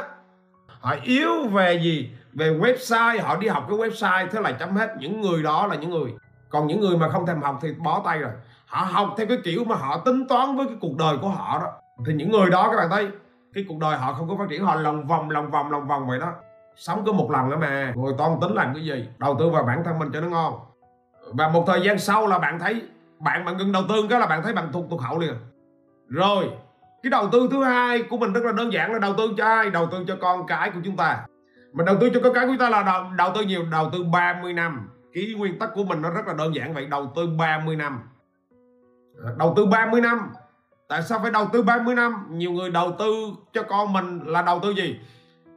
[0.79, 2.11] Họ yếu về gì?
[2.33, 3.23] Về website.
[3.23, 4.95] Họ đi học cái website, thế là chấm hết.
[4.99, 6.13] Những người đó là những người.
[6.49, 8.31] Còn những người mà không thèm học thì bó tay rồi.
[8.65, 11.59] Họ học theo cái kiểu mà họ tính toán với cái cuộc đời của họ
[11.59, 11.71] đó.
[12.05, 13.07] Thì những người đó, các bạn thấy,
[13.53, 14.65] cái cuộc đời họ không có phát triển.
[14.65, 16.31] Họ lòng vòng lòng vòng lòng vòng vậy đó.
[16.75, 17.93] Sống có một lần đó mà.
[17.95, 19.07] Ngồi toan tính làm cái gì?
[19.17, 20.53] Đầu tư vào bản thân mình cho nó ngon
[21.33, 22.81] và một thời gian sau là bạn thấy
[23.19, 25.33] bạn mà ngừng đầu tư cái là bạn thấy bạn thuộc tụt hậu liền
[26.07, 26.49] rồi
[27.03, 29.45] cái đầu tư thứ hai của mình rất là đơn giản là đầu tư cho
[29.45, 31.25] ai đầu tư cho con cái của chúng ta
[31.73, 33.89] mình đầu tư cho con cái của chúng ta là đầu, đầu tư nhiều đầu
[33.93, 37.11] tư 30 năm cái nguyên tắc của mình nó rất là đơn giản vậy đầu
[37.15, 37.99] tư 30 năm
[39.37, 40.29] đầu tư 30 năm
[40.87, 44.41] tại sao phải đầu tư 30 năm nhiều người đầu tư cho con mình là
[44.41, 44.99] đầu tư gì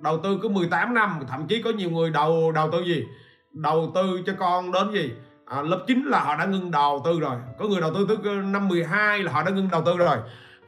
[0.00, 3.06] đầu tư cứ 18 năm thậm chí có nhiều người đầu đầu tư gì
[3.52, 5.12] đầu tư cho con đến gì
[5.50, 7.36] à, lớp 9 là họ đã ngưng đầu tư rồi.
[7.58, 10.16] Có người đầu tư tới năm 12 là họ đã ngưng đầu tư rồi.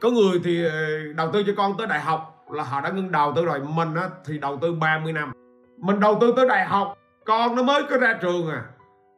[0.01, 0.71] Có người thì ờ,
[1.15, 3.59] đầu tư cho con tới đại học là họ đã ngưng đầu tư rồi.
[3.59, 5.31] Mình á, thì đầu tư 30 năm.
[5.77, 8.63] Mình đầu tư tới đại học con nó mới có ra trường à.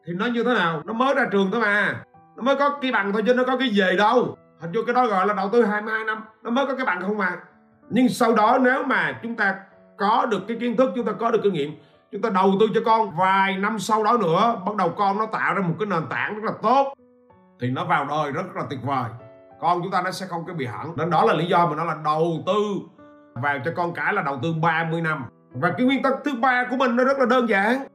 [0.08, 0.82] Thì nó như thế nào?
[0.86, 2.04] Nó mới ra trường thôi mà.
[2.36, 4.38] Nó mới có cái bằng thôi chứ nó có cái gì đâu.
[4.60, 6.24] Hình như cái đó gọi là đầu tư 22 năm.
[6.44, 7.38] Nó mới có cái bằng không mà.
[7.90, 9.56] Nhưng sau đó nếu mà chúng ta
[9.98, 11.72] có được cái kiến thức chúng ta có được kinh nghiệm
[12.16, 15.26] chúng ta đầu tư cho con vài năm sau đó nữa bắt đầu con nó
[15.26, 16.94] tạo ra một cái nền tảng rất là tốt.
[17.62, 19.10] Thì nó vào đời rất là tuyệt vời.
[19.62, 20.94] Con chúng ta nó sẽ không có bị hẳn.
[20.96, 22.80] Nên đó là lý do mà nó là đầu tư
[23.34, 25.26] vào cho con cái là đầu tư 30 năm.
[25.52, 27.88] Và cái nguyên tắc thứ ba của mình nó rất là đơn giản.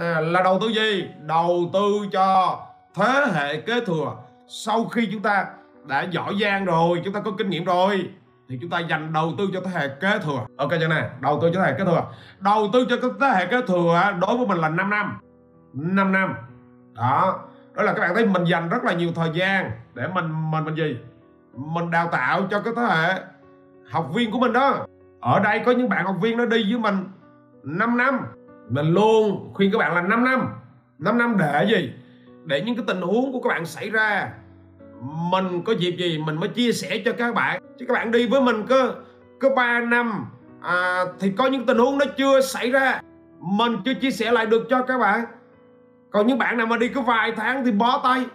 [0.00, 1.08] À, là đầu tư gì?
[1.20, 2.58] Đầu tư cho
[2.94, 4.16] thế hệ kế thừa.
[4.48, 5.46] Sau khi chúng ta
[5.84, 8.10] đã giỏi giang rồi chúng ta có kinh nghiệm rồi
[8.48, 10.46] thì chúng ta dành đầu tư cho thế hệ kế thừa.
[10.56, 12.02] Ok chưa nè, đầu tư cho thế hệ kế thừa.
[12.40, 15.18] Đầu tư cho thế hệ kế thừa đối với mình là 5 năm.
[15.72, 16.34] 5 năm.
[16.94, 17.40] Đó.
[17.74, 20.64] Đó là các bạn thấy mình dành rất là nhiều thời gian để mình mình
[20.64, 20.96] mình gì?
[21.54, 23.20] Mình đào tạo cho cái thế hệ
[23.90, 24.86] học viên của mình đó.
[25.20, 27.04] Ở đây có những bạn học viên nó đi với mình
[27.62, 28.20] 5 năm.
[28.68, 30.48] Mình luôn khuyên các bạn là 5 năm.
[30.98, 31.92] 5 năm để gì?
[32.44, 34.32] Để những cái tình huống của các bạn xảy ra
[35.04, 37.62] mình có dịp gì mình mới chia sẻ cho các bạn.
[37.78, 38.94] Chứ các bạn đi với mình cơ
[39.40, 40.26] có 3 năm
[40.62, 43.00] à, thì có những tình huống nó chưa xảy ra.
[43.40, 45.24] Mình chưa chia sẻ lại được cho các bạn.
[46.10, 48.26] Còn những bạn nào mà đi có vài tháng thì bó tay.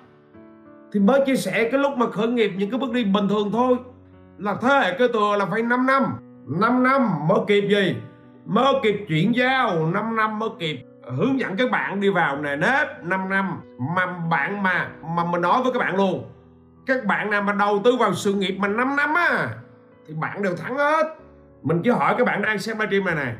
[0.93, 3.49] Thì mới chia sẻ cái lúc mà khởi nghiệp những cái bước đi bình thường
[3.51, 3.77] thôi.
[4.38, 6.03] Là thế hệ cơ thừa là phải 5 năm.
[6.47, 7.95] 5 năm mới kịp gì?
[8.45, 9.86] Mới kịp chuyển giao.
[9.93, 10.79] 5 năm mới kịp
[11.17, 13.03] hướng dẫn các bạn đi vào nề nếp.
[13.03, 13.62] 5 năm
[13.95, 16.23] mà bạn mà mà mình nói với các bạn luôn
[16.89, 19.49] các bạn nào mà đầu tư vào sự nghiệp mà 5 năm á,
[20.08, 21.15] thì bạn đều thắng hết.
[21.63, 23.34] Mình chỉ hỏi các bạn đang xem livestream này nè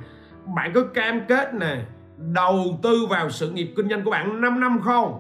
[0.56, 1.78] bạn có cam kết nè,
[2.18, 5.20] đầu tư vào sự nghiệp kinh doanh của bạn 5 năm không?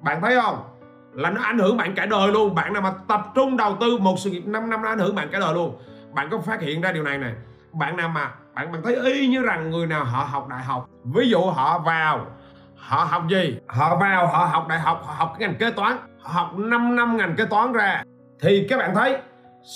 [0.00, 0.58] Bạn thấy không?
[1.12, 2.54] Là nó ảnh hưởng bạn cả đời luôn.
[2.54, 5.14] Bạn nào mà tập trung đầu tư một sự nghiệp 5 năm, nó ảnh hưởng
[5.14, 5.78] bạn cả đời luôn.
[6.12, 7.34] Bạn có phát hiện ra điều này này
[7.72, 10.88] bạn nào mà, bạn bạn thấy y như rằng người nào họ học đại học.
[11.04, 12.26] Ví dụ họ vào,
[12.76, 13.58] họ học gì?
[13.68, 15.96] Họ vào, họ học đại học, họ học cái ngành kế toán
[16.28, 18.02] học 5 năm ngành kế toán ra,
[18.42, 19.16] thì các bạn thấy,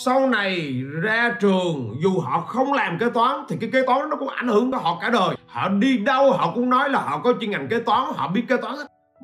[0.05, 4.17] sau này ra trường, dù họ không làm kế toán, thì cái kế toán nó
[4.17, 5.37] cũng ảnh hưởng tới họ cả đời.
[5.47, 8.43] Họ đi đâu, họ cũng nói là họ có chuyên ngành kế toán, họ biết
[8.49, 8.75] kế toán.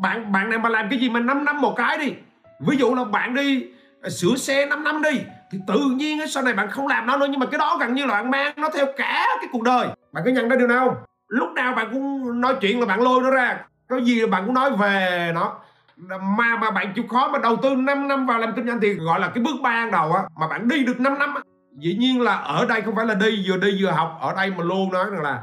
[0.02, 2.12] Bạn bạn này mà làm cái gì mà 5 năm một cái đi.
[2.60, 3.66] Ví dụ là bạn đi
[4.02, 5.20] à, sửa xe 5 năm đi,
[5.52, 7.94] thì tự nhiên sau này bạn không làm nó nữa, nhưng mà cái đó gần
[7.94, 9.88] như là bạn mang nó theo cả cái cuộc đời.
[10.12, 10.96] Bạn có nhận ra điều nào không?
[11.28, 14.54] Lúc nào bạn cũng nói chuyện là bạn lôi nó ra, có gì bạn cũng
[14.54, 15.54] nói về nó
[15.98, 18.94] mà mà bạn chịu khó mà đầu tư 5 năm vào làm kinh doanh thì
[18.94, 21.40] gọi là cái bước ban đầu á, mà bạn đi được 5 năm á.
[21.78, 24.18] Dĩ nhiên là ở đây không phải là đi, vừa đi vừa học.
[24.20, 25.42] Ở đây mà luôn nói rằng là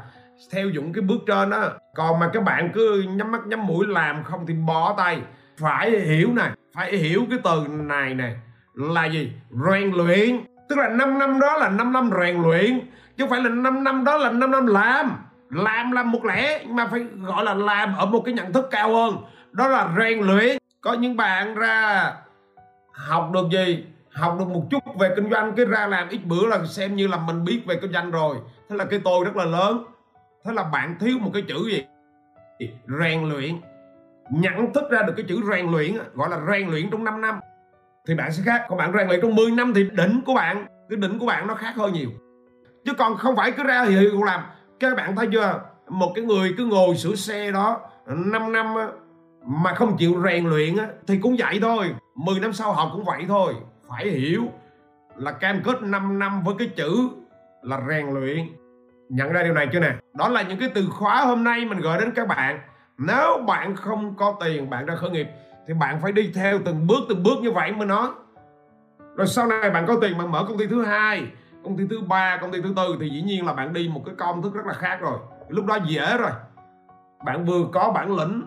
[0.52, 3.86] theo dụng cái bước trên đó còn mà các bạn cứ nhắm mắt nhắm mũi
[3.86, 5.20] làm không thì bỏ tay.
[5.60, 8.34] Phải hiểu nè phải hiểu cái từ này nè
[8.74, 9.32] là gì?
[9.70, 10.40] Rèn luyện.
[10.68, 12.80] Tức là 5 năm đó là 5 năm rèn luyện,
[13.16, 15.12] chứ không phải là 5 năm đó là 5 năm làm.
[15.50, 18.94] Làm làm một lẽ mà phải gọi là làm ở một cái nhận thức cao
[18.94, 19.16] hơn
[19.56, 20.58] đó là rèn luyện.
[20.80, 22.12] Có những bạn ra
[22.92, 23.84] học được gì?
[24.12, 27.06] Học được một chút về kinh doanh, cái ra làm ít bữa là xem như
[27.06, 28.36] là mình biết về kinh doanh rồi.
[28.68, 29.84] Thế là cái tôi rất là lớn.
[30.44, 31.84] Thế là bạn thiếu một cái chữ gì?
[33.00, 33.60] Rèn luyện.
[34.30, 37.40] Nhận thức ra được cái chữ rèn luyện gọi là rèn luyện trong 5 năm.
[38.06, 38.64] Thì bạn sẽ khác.
[38.68, 41.46] Còn bạn rèn luyện trong 10 năm thì đỉnh của bạn, cái đỉnh của bạn
[41.46, 42.10] nó khác hơn nhiều.
[42.84, 44.40] Chứ còn không phải cứ ra hiệu làm.
[44.80, 45.60] Các bạn thấy chưa?
[45.88, 48.74] Một cái người cứ ngồi sửa xe đó 5 năm
[49.46, 50.74] mà không chịu rèn luyện
[51.06, 51.94] thì cũng vậy thôi.
[52.14, 53.54] 10 năm sau học cũng vậy thôi.
[53.88, 54.42] Phải hiểu
[55.16, 57.08] là cam kết 5 năm với cái chữ
[57.62, 58.48] là rèn luyện.
[59.08, 59.92] Nhận ra điều này chưa nè?
[60.14, 62.60] Đó là những cái từ khóa hôm nay mình gửi đến các bạn.
[62.98, 65.26] Nếu bạn không có tiền, bạn ra khởi nghiệp,
[65.68, 68.08] thì bạn phải đi theo từng bước từng bước như vậy mới nói.
[69.16, 71.26] Rồi sau này bạn có tiền, bạn mở công ty thứ hai,
[71.64, 74.02] công ty thứ ba, công ty thứ tư, thì dĩ nhiên là bạn đi một
[74.06, 75.18] cái công thức rất là khác rồi.
[75.48, 76.30] Lúc đó dễ rồi.
[77.24, 78.42] Bạn vừa có bản lĩnh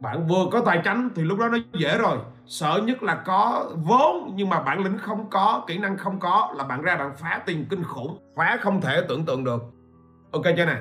[0.00, 2.18] bạn vừa có tài chính thì lúc đó nó dễ rồi.
[2.46, 6.54] Sợ nhất là có vốn nhưng mà bản lĩnh không có kỹ năng không có
[6.56, 9.62] là bạn ra bạn phá tiền kinh khủng phá không thể tưởng tượng được.
[10.32, 10.76] Ok chưa nè?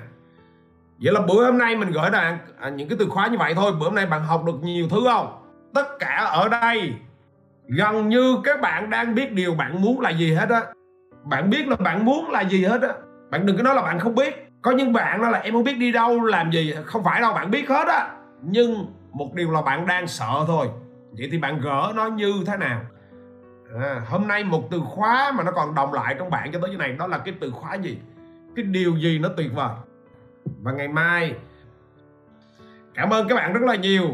[1.04, 3.54] Vậy là bữa hôm nay mình gửi là à, những cái từ khóa như vậy
[3.56, 3.72] thôi.
[3.80, 5.44] Bữa hôm nay bạn học được nhiều thứ không?
[5.74, 6.94] Tất cả ở đây.
[7.68, 10.62] Gần như các bạn đang biết điều bạn muốn là gì hết á.
[11.24, 12.90] Bạn biết là bạn muốn là gì hết á.
[13.30, 14.50] Bạn đừng có nói là bạn không biết.
[14.62, 16.76] Có những bạn đó là em không biết đi đâu làm gì.
[16.86, 18.10] Không phải đâu bạn biết hết á.
[18.42, 18.86] Nhưng
[19.18, 20.70] một điều là bạn đang sợ thôi.
[21.12, 22.82] Vậy thì bạn gỡ nó như thế nào?
[23.80, 26.70] À, hôm nay một từ khóa mà nó còn đồng lại trong bạn cho tới
[26.70, 27.98] như này đó là cái từ khóa gì?
[28.56, 29.76] Cái điều gì nó tuyệt vời?
[30.62, 31.36] Và ngày mai
[32.94, 34.08] cảm ơn các bạn rất là nhiều.